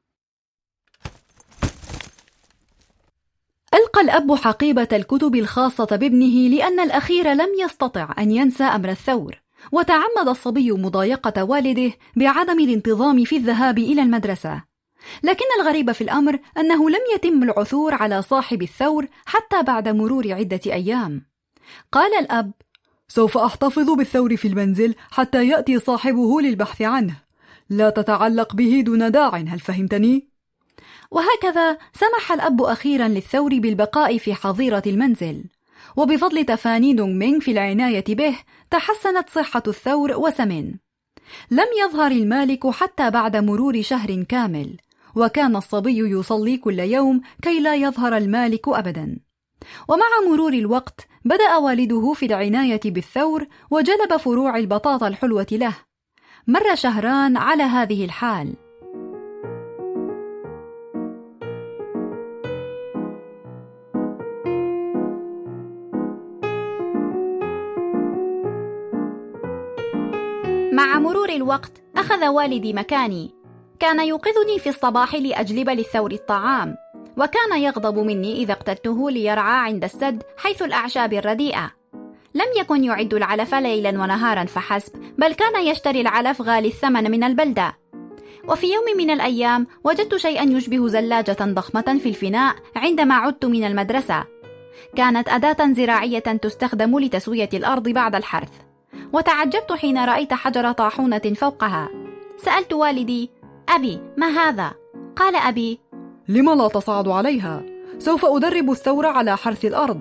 ألقى 3.74 4.00
الأب 4.00 4.34
حقيبة 4.34 4.88
الكتب 4.92 5.34
الخاصة 5.34 5.84
بابنه 5.84 6.48
لأن 6.48 6.80
الأخير 6.80 7.32
لم 7.32 7.48
يستطع 7.64 8.14
أن 8.18 8.30
ينسى 8.30 8.64
أمر 8.64 8.88
الثور 8.90 9.42
وتعمد 9.72 10.28
الصبي 10.28 10.72
مضايقة 10.72 11.44
والده 11.44 11.92
بعدم 12.16 12.60
الانتظام 12.60 13.24
في 13.24 13.36
الذهاب 13.36 13.78
إلى 13.78 14.02
المدرسة. 14.02 14.62
لكن 15.22 15.44
الغريب 15.60 15.92
في 15.92 16.00
الأمر 16.00 16.38
أنه 16.58 16.90
لم 16.90 17.02
يتم 17.14 17.42
العثور 17.42 17.94
على 17.94 18.22
صاحب 18.22 18.62
الثور 18.62 19.06
حتى 19.26 19.62
بعد 19.62 19.88
مرور 19.88 20.32
عدة 20.32 20.60
أيام. 20.66 21.26
قال 21.92 22.14
الأب 22.14 22.52
سوف 23.08 23.38
أحتفظ 23.38 23.90
بالثور 23.90 24.36
في 24.36 24.48
المنزل 24.48 24.94
حتى 25.10 25.48
يأتي 25.48 25.78
صاحبه 25.78 26.40
للبحث 26.40 26.82
عنه. 26.82 27.14
لا 27.70 27.90
تتعلق 27.90 28.54
به 28.54 28.82
دون 28.86 29.10
داع 29.10 29.36
هل 29.36 29.60
فهمتني؟ 29.60 30.28
وهكذا 31.10 31.78
سمح 31.92 32.32
الأب 32.32 32.62
أخيرا 32.62 33.08
للثور 33.08 33.58
بالبقاء 33.58 34.18
في 34.18 34.34
حظيرة 34.34 34.82
المنزل. 34.86 35.44
وبفضل 35.96 36.44
تفاني 36.44 36.94
دونغ 36.94 37.12
مينغ 37.12 37.40
في 37.40 37.50
العناية 37.50 38.04
به 38.08 38.36
تحسنت 38.70 39.30
صحة 39.30 39.62
الثور 39.66 40.12
وسمن. 40.12 40.74
لم 41.50 41.66
يظهر 41.84 42.10
المالك 42.10 42.66
حتى 42.66 43.10
بعد 43.10 43.36
مرور 43.36 43.82
شهر 43.82 44.22
كامل 44.22 44.76
وكان 45.14 45.56
الصبي 45.56 45.98
يصلي 45.98 46.56
كل 46.56 46.80
يوم 46.80 47.20
كي 47.42 47.60
لا 47.60 47.74
يظهر 47.74 48.16
المالك 48.16 48.68
أبدا. 48.68 49.25
ومع 49.88 50.30
مرور 50.30 50.52
الوقت 50.52 51.08
بدأ 51.24 51.56
والده 51.56 52.12
في 52.12 52.26
العناية 52.26 52.80
بالثور 52.84 53.46
وجلب 53.70 54.16
فروع 54.16 54.56
البطاطا 54.56 55.08
الحلوة 55.08 55.46
له. 55.52 55.74
مر 56.46 56.74
شهران 56.74 57.36
على 57.36 57.62
هذه 57.62 58.04
الحال. 58.04 58.54
مع 70.72 70.98
مرور 70.98 71.28
الوقت 71.28 71.72
أخذ 71.96 72.28
والدي 72.28 72.72
مكاني. 72.72 73.34
كان 73.80 74.00
يوقظني 74.00 74.58
في 74.58 74.68
الصباح 74.68 75.14
لأجلب 75.14 75.70
للثور 75.70 76.12
الطعام. 76.12 76.76
وكان 77.16 77.60
يغضب 77.60 77.98
مني 77.98 78.32
إذا 78.36 78.52
اقتدته 78.52 79.10
ليرعى 79.10 79.60
عند 79.60 79.84
السد 79.84 80.22
حيث 80.36 80.62
الأعشاب 80.62 81.12
الرديئة. 81.12 81.72
لم 82.34 82.46
يكن 82.56 82.84
يعد 82.84 83.14
العلف 83.14 83.54
ليلا 83.54 83.90
ونهارا 83.90 84.44
فحسب 84.44 84.92
بل 85.18 85.32
كان 85.32 85.66
يشتري 85.66 86.00
العلف 86.00 86.42
غالي 86.42 86.68
الثمن 86.68 87.10
من 87.10 87.24
البلدة. 87.24 87.78
وفي 88.48 88.66
يوم 88.66 88.84
من 88.96 89.10
الأيام 89.10 89.66
وجدت 89.84 90.16
شيئا 90.16 90.42
يشبه 90.42 90.88
زلاجة 90.88 91.36
ضخمة 91.40 91.98
في 92.02 92.08
الفناء 92.08 92.56
عندما 92.76 93.14
عدت 93.14 93.44
من 93.44 93.64
المدرسة. 93.64 94.24
كانت 94.96 95.28
أداة 95.28 95.72
زراعية 95.72 96.18
تستخدم 96.18 96.98
لتسوية 96.98 97.48
الأرض 97.54 97.88
بعد 97.88 98.14
الحرث. 98.14 98.50
وتعجبت 99.12 99.72
حين 99.72 99.98
رأيت 99.98 100.34
حجر 100.34 100.72
طاحونة 100.72 101.34
فوقها. 101.36 101.88
سألت 102.36 102.72
والدي 102.72 103.30
أبي 103.68 104.00
ما 104.16 104.26
هذا؟ 104.26 104.74
قال 105.16 105.36
أبي 105.36 105.80
لم 106.28 106.50
لا 106.50 106.68
تصعد 106.68 107.08
عليها؟ 107.08 107.62
سوف 107.98 108.24
أدرب 108.24 108.70
الثور 108.70 109.06
على 109.06 109.36
حرث 109.36 109.64
الأرض. 109.64 110.00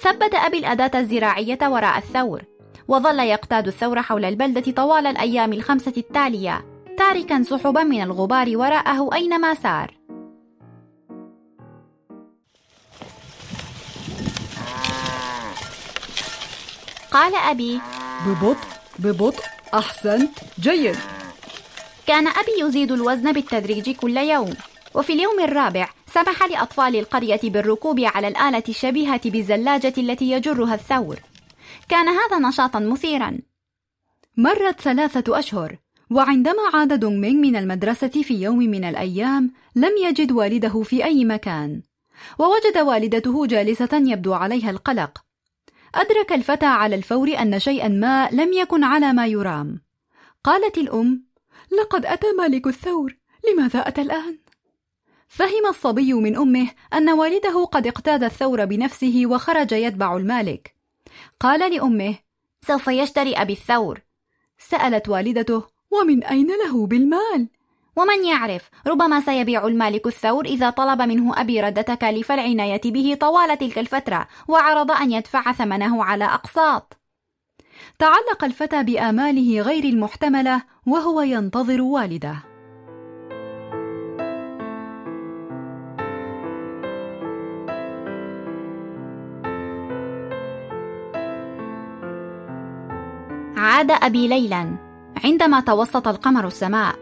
ثبت 0.00 0.34
أبي 0.34 0.58
الأداة 0.58 1.00
الزراعية 1.00 1.58
وراء 1.62 1.98
الثور 1.98 2.42
وظل 2.88 3.18
يقتاد 3.18 3.66
الثور 3.66 4.02
حول 4.02 4.24
البلدة 4.24 4.72
طوال 4.72 5.06
الأيام 5.06 5.52
الخمسة 5.52 5.92
التالية 5.96 6.64
تاركا 6.98 7.42
سحبا 7.42 7.82
من 7.82 8.02
الغبار 8.02 8.56
وراءه 8.56 9.14
أينما 9.14 9.54
سار. 9.54 9.94
قال 17.10 17.34
أبي 17.34 17.80
ببطء 18.26 18.68
ببطء 18.98 19.44
أحسنت 19.74 20.38
جيد. 20.60 20.96
كان 22.06 22.26
أبي 22.26 22.52
يزيد 22.60 22.92
الوزن 22.92 23.32
بالتدريج 23.32 23.90
كل 23.90 24.16
يوم. 24.16 24.54
وفي 24.94 25.12
اليوم 25.12 25.40
الرابع 25.40 25.88
سمح 26.06 26.42
لأطفال 26.42 26.96
القرية 26.96 27.40
بالركوب 27.44 28.00
على 28.00 28.28
الآلة 28.28 28.62
الشبيهة 28.68 29.30
بالزلاجة 29.30 29.92
التي 29.98 30.30
يجرها 30.30 30.74
الثور. 30.74 31.18
كان 31.88 32.08
هذا 32.08 32.38
نشاطا 32.38 32.78
مثيرا. 32.78 33.38
مرت 34.36 34.80
ثلاثة 34.80 35.38
أشهر 35.38 35.76
وعندما 36.10 36.62
عاد 36.74 37.00
دونغ 37.00 37.16
مينغ 37.16 37.40
من 37.40 37.56
المدرسة 37.56 38.08
في 38.08 38.34
يوم 38.34 38.58
من 38.58 38.84
الأيام 38.84 39.52
لم 39.76 39.92
يجد 40.04 40.32
والده 40.32 40.82
في 40.82 41.04
أي 41.04 41.24
مكان. 41.24 41.82
ووجد 42.38 42.78
والدته 42.78 43.46
جالسة 43.46 43.88
يبدو 43.92 44.32
عليها 44.32 44.70
القلق. 44.70 45.24
أدرك 45.94 46.32
الفتى 46.32 46.66
على 46.66 46.96
الفور 46.96 47.38
أن 47.38 47.58
شيئا 47.58 47.88
ما 47.88 48.28
لم 48.32 48.52
يكن 48.52 48.84
على 48.84 49.12
ما 49.12 49.26
يرام. 49.26 49.82
قالت 50.44 50.78
الأم 50.78 51.24
لقد 51.80 52.06
أتى 52.06 52.32
مالك 52.38 52.66
الثور 52.66 53.16
لماذا 53.50 53.88
أتى 53.88 54.02
الآن؟ 54.02 54.41
فهم 55.32 55.66
الصبي 55.68 56.12
من 56.12 56.36
أمه 56.36 56.68
أن 56.94 57.10
والده 57.10 57.64
قد 57.64 57.86
اقتاد 57.86 58.24
الثور 58.24 58.64
بنفسه 58.64 59.22
وخرج 59.26 59.72
يتبع 59.72 60.16
المالك. 60.16 60.74
قال 61.40 61.72
لأمه 61.74 62.14
سوف 62.66 62.88
يشتري 62.88 63.34
أبي 63.34 63.52
الثور. 63.52 64.00
سألت 64.58 65.08
والدته 65.08 65.62
ومن 65.90 66.24
أين 66.24 66.46
له 66.46 66.86
بالمال؟ 66.86 67.48
ومن 67.96 68.24
يعرف 68.24 68.70
ربما 68.86 69.20
سيبيع 69.20 69.66
المالك 69.66 70.06
الثور 70.06 70.44
إذا 70.44 70.70
طلب 70.70 71.02
منه 71.02 71.40
أبي 71.40 71.60
رد 71.60 71.84
تكاليف 71.84 72.32
العناية 72.32 72.80
به 72.84 73.16
طوال 73.20 73.58
تلك 73.58 73.78
الفترة 73.78 74.28
وعرض 74.48 74.90
أن 74.90 75.12
يدفع 75.12 75.52
ثمنه 75.52 76.04
على 76.04 76.24
أقساط. 76.24 77.00
تعلق 77.98 78.44
الفتى 78.44 78.82
بآماله 78.82 79.60
غير 79.60 79.84
المحتملة 79.84 80.62
وهو 80.86 81.20
ينتظر 81.20 81.82
والده. 81.82 82.51
عاد 93.82 93.90
أبي 93.90 94.28
ليلا 94.28 94.76
عندما 95.24 95.60
توسط 95.60 96.08
القمر 96.08 96.46
السماء. 96.46 96.94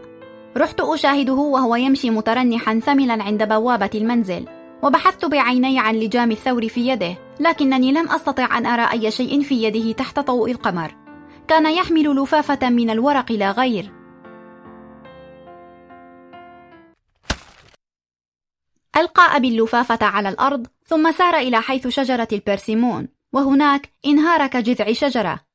رحت 0.57 0.81
أشاهده 0.81 1.33
وهو 1.33 1.75
يمشي 1.75 2.09
مترنحا 2.09 2.79
ثملا 2.79 3.23
عند 3.23 3.47
بوابة 3.47 3.89
المنزل 3.95 4.47
وبحثت 4.83 5.25
بعيني 5.25 5.79
عن 5.79 5.95
لجام 5.95 6.31
الثور 6.31 6.67
في 6.67 6.87
يده 6.87 7.15
لكنني 7.39 7.91
لم 7.91 8.09
أستطع 8.09 8.57
أن 8.57 8.65
أرى 8.65 8.91
أي 8.91 9.11
شيء 9.11 9.41
في 9.41 9.63
يده 9.63 9.91
تحت 9.91 10.19
ضوء 10.19 10.51
القمر. 10.51 10.95
كان 11.47 11.73
يحمل 11.73 12.15
لفافة 12.15 12.69
من 12.69 12.89
الورق 12.89 13.31
لا 13.31 13.51
غير. 13.51 13.91
ألقى 18.97 19.35
أبي 19.35 19.47
اللفافة 19.47 20.05
على 20.05 20.29
الأرض 20.29 20.67
ثم 20.85 21.11
سار 21.11 21.35
إلى 21.35 21.61
حيث 21.61 21.87
شجرة 21.87 22.27
البرسيمون 22.31 23.07
وهناك 23.33 23.89
انهار 24.05 24.47
كجذع 24.47 24.91
شجرة. 24.91 25.50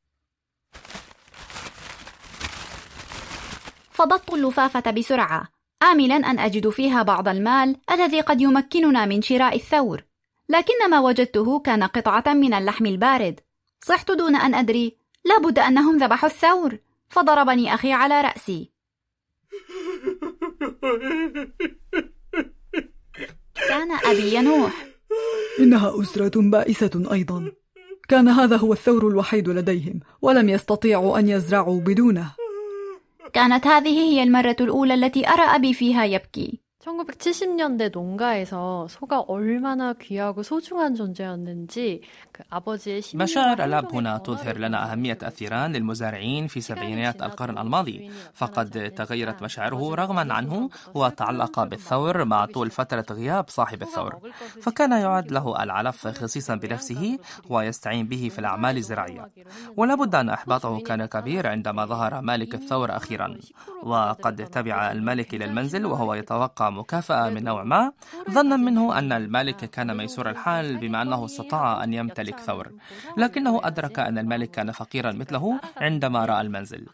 فضضت 3.96 4.34
اللفافة 4.34 4.90
بسرعة. 4.90 5.48
آملا 5.82 6.16
أن 6.16 6.38
أجد 6.38 6.68
فيها 6.68 7.02
بعض 7.02 7.28
المال 7.28 7.76
الذي 7.90 8.20
قد 8.20 8.40
يمكننا 8.40 9.06
من 9.06 9.22
شراء 9.22 9.56
الثور. 9.56 10.04
لكن 10.48 10.90
ما 10.90 11.00
وجدته 11.00 11.60
كان 11.60 11.82
قطعة 11.82 12.24
من 12.34 12.54
اللحم 12.54 12.86
البارد. 12.86 13.40
صحت 13.80 14.10
دون 14.10 14.36
أن 14.36 14.54
أدري. 14.54 14.96
لابد 15.24 15.58
أنهم 15.58 15.96
ذبحوا 15.96 16.28
الثور. 16.28 16.78
فضربني 17.08 17.74
أخي 17.74 17.92
على 17.92 18.20
رأسي. 18.20 18.70
كان 23.68 23.92
أبي 24.04 24.34
ينوح. 24.34 24.86
إنها 25.60 26.00
أسرة 26.00 26.40
بائسة 26.50 27.08
أيضا. 27.12 27.52
كان 28.08 28.28
هذا 28.28 28.56
هو 28.56 28.72
الثور 28.72 29.08
الوحيد 29.08 29.48
لديهم 29.48 30.00
ولم 30.22 30.48
يستطيعوا 30.48 31.18
أن 31.18 31.28
يزرعوا 31.28 31.80
بدونه. 31.80 32.45
كانت 33.32 33.66
هذه 33.66 33.98
هي 34.00 34.22
المرة 34.22 34.56
الأولى 34.60 34.94
التي 34.94 35.28
أرى 35.28 35.42
أبي 35.42 35.74
فيها 35.74 36.04
يبكي. 36.04 36.65
1970년대 36.95 37.91
농가에서 37.91 38.87
소가 38.89 39.19
얼마나 39.19 39.93
귀하고 39.93 40.41
소중한 40.41 40.95
존재였는지 40.95 42.01
그 42.31 42.43
아버지의 42.49 43.01
مشاعر 43.13 43.63
الأب 43.63 43.95
هنا 43.95 44.17
تظهر 44.17 44.57
لنا 44.57 44.91
أهمية 44.91 45.17
الثيران 45.23 45.71
للمزارعين 45.71 46.47
في 46.47 46.61
سبعينيات 46.61 47.21
القرن 47.21 47.57
الماضي 47.57 48.11
فقد 48.33 48.93
تغيرت 48.95 49.43
مشاعره 49.43 49.95
رغما 49.95 50.33
عنه 50.33 50.69
وتعلق 50.95 51.63
بالثور 51.63 52.25
مع 52.25 52.45
طول 52.45 52.71
فترة 52.71 53.05
غياب 53.11 53.49
صاحب 53.49 53.81
الثور 53.81 54.19
فكان 54.61 54.91
يعد 54.91 55.31
له 55.31 55.63
العلف 55.63 56.07
خصيصا 56.07 56.55
بنفسه 56.55 57.19
ويستعين 57.49 58.07
به 58.07 58.29
في 58.29 58.39
الأعمال 58.39 58.77
الزراعية 58.77 59.29
ولا 59.77 59.95
بد 59.95 60.15
أن 60.15 60.29
إحباطه 60.29 60.79
كان 60.79 61.05
كبير 61.05 61.47
عندما 61.47 61.85
ظهر 61.85 62.21
مالك 62.21 62.55
الثور 62.55 62.95
أخيرا 62.95 63.37
وقد 63.83 64.45
تبع 64.45 64.91
الملك 64.91 65.33
إلى 65.33 65.45
المنزل 65.45 65.85
وهو 65.85 66.13
يتوقع 66.13 66.71
مكافأة 66.86 67.30
من 67.30 67.44
نوع 67.44 67.64
ما 67.64 67.92
ظنا 68.30 68.56
منه 68.56 68.98
أن 68.98 69.12
الملك 69.12 69.56
كان 69.56 69.96
ميسور 69.96 70.30
الحال 70.30 70.76
بما 70.78 71.02
أنه 71.02 71.24
استطاع 71.24 71.84
أن 71.84 71.92
يمتلك 71.94 72.38
ثور 72.40 72.72
لكنه 73.16 73.60
أدرك 73.64 73.98
أن 73.98 74.18
الملك 74.18 74.50
كان 74.50 74.72
فقيرا 74.72 75.12
مثله 75.12 75.60
عندما 75.76 76.24
رأى 76.24 76.40
المنزل 76.40 76.86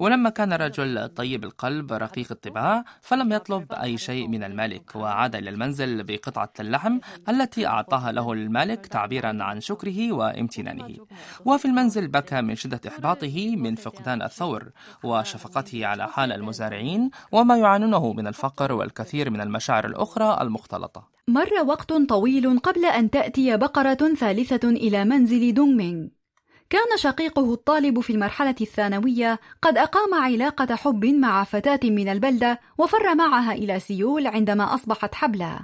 ولما 0.00 0.30
كان 0.30 0.52
رجل 0.52 1.08
طيب 1.08 1.44
القلب 1.44 1.92
رقيق 1.92 2.26
الطباع 2.30 2.84
فلم 3.00 3.32
يطلب 3.32 3.72
أي 3.72 3.98
شيء 3.98 4.28
من 4.28 4.44
الملك 4.44 4.96
وعاد 4.96 5.34
إلى 5.34 5.50
المنزل 5.50 6.02
بقطعة 6.02 6.52
اللحم 6.60 6.98
التي 7.28 7.66
أعطاها 7.66 8.12
له 8.12 8.32
الملك 8.32 8.86
تعبيرا 8.86 9.42
عن 9.42 9.60
شكره 9.60 10.12
وامتنانه 10.12 10.96
وفي 11.44 11.64
المنزل 11.64 12.08
بكى 12.08 12.40
من 12.40 12.54
شدة 12.54 12.80
إحباطه 12.88 13.56
من 13.56 13.74
فقدان 13.74 14.22
الثور 14.22 14.70
وشفقته 15.04 15.86
على 15.86 16.08
حال 16.08 16.32
المزارعين 16.32 17.10
وما 17.32 17.56
يعانونه 17.56 18.12
من 18.12 18.26
الفقر 18.26 18.72
والكثير 18.72 18.92
الكثير 18.92 19.31
من 19.32 19.40
المشاعر 19.40 19.86
الأخرى 19.86 20.38
المختلطة. 20.40 21.08
مر 21.28 21.50
وقت 21.66 21.92
طويل 21.92 22.58
قبل 22.58 22.84
أن 22.84 23.10
تأتي 23.10 23.56
بقرة 23.56 24.14
ثالثة 24.14 24.68
إلى 24.68 25.04
منزل 25.04 25.54
دونغ 25.54 25.76
مينغ 25.76 26.08
كان 26.72 26.96
شقيقه 26.96 27.54
الطالب 27.54 28.00
في 28.00 28.12
المرحلة 28.12 28.54
الثانوية 28.60 29.40
قد 29.62 29.78
أقام 29.78 30.14
علاقة 30.14 30.74
حب 30.74 31.04
مع 31.04 31.44
فتاة 31.44 31.80
من 31.84 32.08
البلدة 32.08 32.60
وفر 32.78 33.14
معها 33.14 33.52
إلى 33.52 33.80
سيول 33.80 34.26
عندما 34.26 34.74
أصبحت 34.74 35.14
حبلى. 35.14 35.60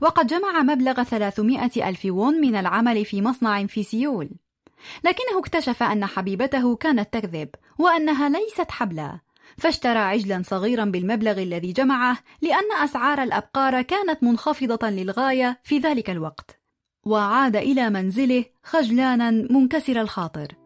وقد 0.00 0.26
جمع 0.26 0.62
مبلغ 0.62 1.02
300 1.02 1.88
ألف 1.88 2.00
وون 2.04 2.40
من 2.40 2.56
العمل 2.56 3.04
في 3.04 3.22
مصنع 3.22 3.66
في 3.66 3.82
سيول. 3.82 4.30
لكنه 5.04 5.38
اكتشف 5.38 5.82
أن 5.82 6.06
حبيبته 6.06 6.76
كانت 6.76 7.12
تكذب 7.12 7.48
وأنها 7.78 8.28
ليست 8.28 8.70
حبلى. 8.70 9.20
فاشترى 9.58 9.98
عجلا 9.98 10.42
صغيرا 10.46 10.84
بالمبلغ 10.84 11.42
الذي 11.42 11.72
جمعه 11.72 12.18
لأن 12.42 12.72
أسعار 12.84 13.22
الأبقار 13.22 13.82
كانت 13.82 14.22
منخفضة 14.22 14.90
للغاية 14.90 15.60
في 15.64 15.78
ذلك 15.78 16.10
الوقت. 16.10 16.60
وعاد 17.06 17.56
إلى 17.56 17.90
منزله 17.90 18.44
خجلانا 18.62 19.30
منكسر 19.30 20.00
الخاطر. 20.00 20.62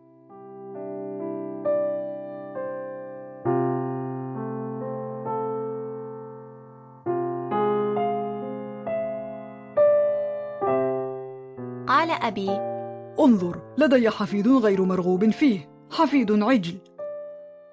قال 11.88 12.10
أبي 12.10 12.50
انظر 13.20 13.62
لدي 13.78 14.10
حفيد 14.10 14.48
غير 14.48 14.84
مرغوب 14.84 15.30
فيه. 15.30 15.68
حفيد 15.90 16.42
عجل. 16.42 16.78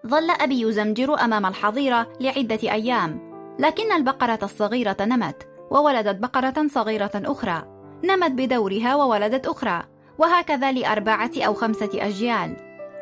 ظل 0.07 0.31
أبي 0.31 0.61
يزمجر 0.61 1.19
أمام 1.19 1.45
الحظيرة 1.45 2.07
لعدة 2.19 2.59
أيام 2.63 3.33
لكن 3.59 3.91
البقرة 3.91 4.39
الصغيرة 4.43 4.97
نمت 5.01 5.47
وولدت 5.71 6.15
بقرة 6.15 6.67
صغيرة 6.67 7.11
أخرى. 7.15 7.63
نمت 8.03 8.31
بدورها 8.31 8.95
وولدت 8.95 9.47
أخرى 9.47 9.83
وهكذا 10.17 10.71
لأربعة 10.71 11.31
أو 11.37 11.53
خمسة 11.53 11.89
أجيال. 11.93 12.55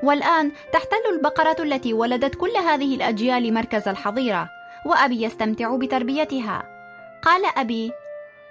والآن 0.03 0.51
تحتل 0.73 1.15
البقرة 1.15 1.55
التي 1.63 1.93
ولدت 1.93 2.35
كل 2.35 2.57
هذه 2.57 2.95
الأجيال 2.95 3.53
مركز 3.53 3.87
الحظيرة 3.87 4.49
وأبي 4.85 5.23
يستمتع 5.23 5.75
بتربيتها. 5.75 6.63
قال 7.23 7.41
أبي 7.57 7.91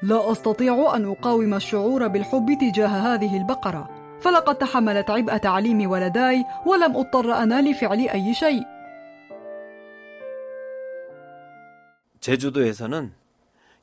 لا 0.03 0.33
أستطيع 0.33 0.97
أن 0.97 1.11
أقاوم 1.11 1.55
الشعور 1.55 2.09
بالحب 2.09 2.59
تجاه 2.61 2.89
هذه 2.89 3.37
البقرة 3.37 4.00
فلقد 4.22 4.58
تحملت 4.58 5.10
عبء 5.10 5.38
تعليم 5.38 5.90
ولداي 5.92 6.46
ولم 6.66 6.98
أضطر 6.98 7.34
أنا 7.34 7.62
لفعل 7.62 8.10
أي 8.10 8.34
شيء. 8.34 8.66
제주도에서는 12.22 13.14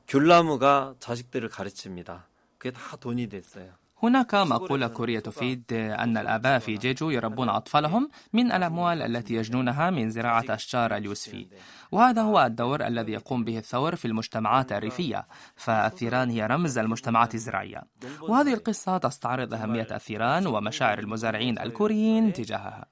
귤나무가 0.09 0.95
자식들을 0.99 1.49
가르칩니다. 1.49 2.27
그게 2.59 2.73
다 2.73 2.97
돈이 2.97 3.29
됐어요. 3.29 3.71
هناك 4.04 4.36
مقولة 4.36 4.88
كورية 4.88 5.20
تفيد 5.20 5.64
أن 5.74 6.18
الآباء 6.18 6.60
في 6.60 6.78
جيجو 6.78 7.10
يربون 7.10 7.50
أطفالهم 7.50 8.10
من 8.34 8.52
الأموال 8.52 9.02
التي 9.02 9.34
يجنونها 9.34 9.90
من 9.90 10.10
زراعة 10.10 10.46
أشجار 10.50 10.98
اليوسفي. 10.98 11.48
وهذا 11.92 12.22
هو 12.22 12.46
الدور 12.46 12.88
الذي 12.88 13.12
يقوم 13.12 13.44
به 13.44 13.58
الثور 13.58 13.96
في 13.96 14.06
المجتمعات 14.06 14.72
الريفية 14.72 15.28
فالثيران 15.56 16.30
هي 16.30 16.46
رمز 16.48 16.78
المجتمعات 16.78 17.36
الزراعية. 17.36 17.84
وهذه 18.22 18.54
القصة 18.54 18.98
تستعرض 18.98 19.54
أهمية 19.54 19.88
الثيران 19.92 20.48
ومشاعر 20.48 21.00
المزارعين 21.00 21.60
الكوريين 21.60 22.34
تجاهها. 22.34 22.86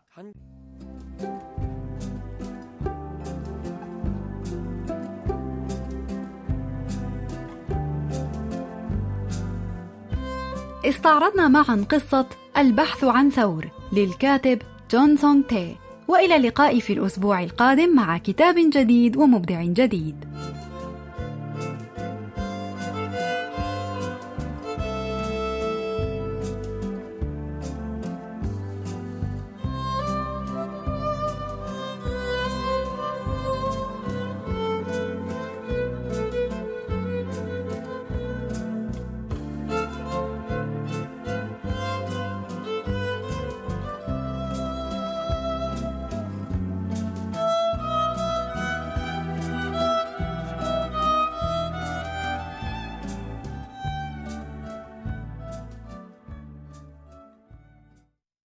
استعرضنا 10.89 11.47
معا 11.47 11.85
قصة 11.89 12.25
البحث 12.57 13.03
عن 13.03 13.29
ثور 13.29 13.65
للكاتب 13.93 14.61
جون 14.91 15.17
سونغ 15.17 15.41
تي. 15.41 15.75
وإلى 16.07 16.35
اللقاء 16.35 16.79
في 16.79 16.93
الأسبوع 16.93 17.43
القادم 17.43 17.95
مع 17.95 18.17
كتاب 18.17 18.55
جديد 18.73 19.17
ومبدع 19.17 19.63
جديد. 19.63 20.15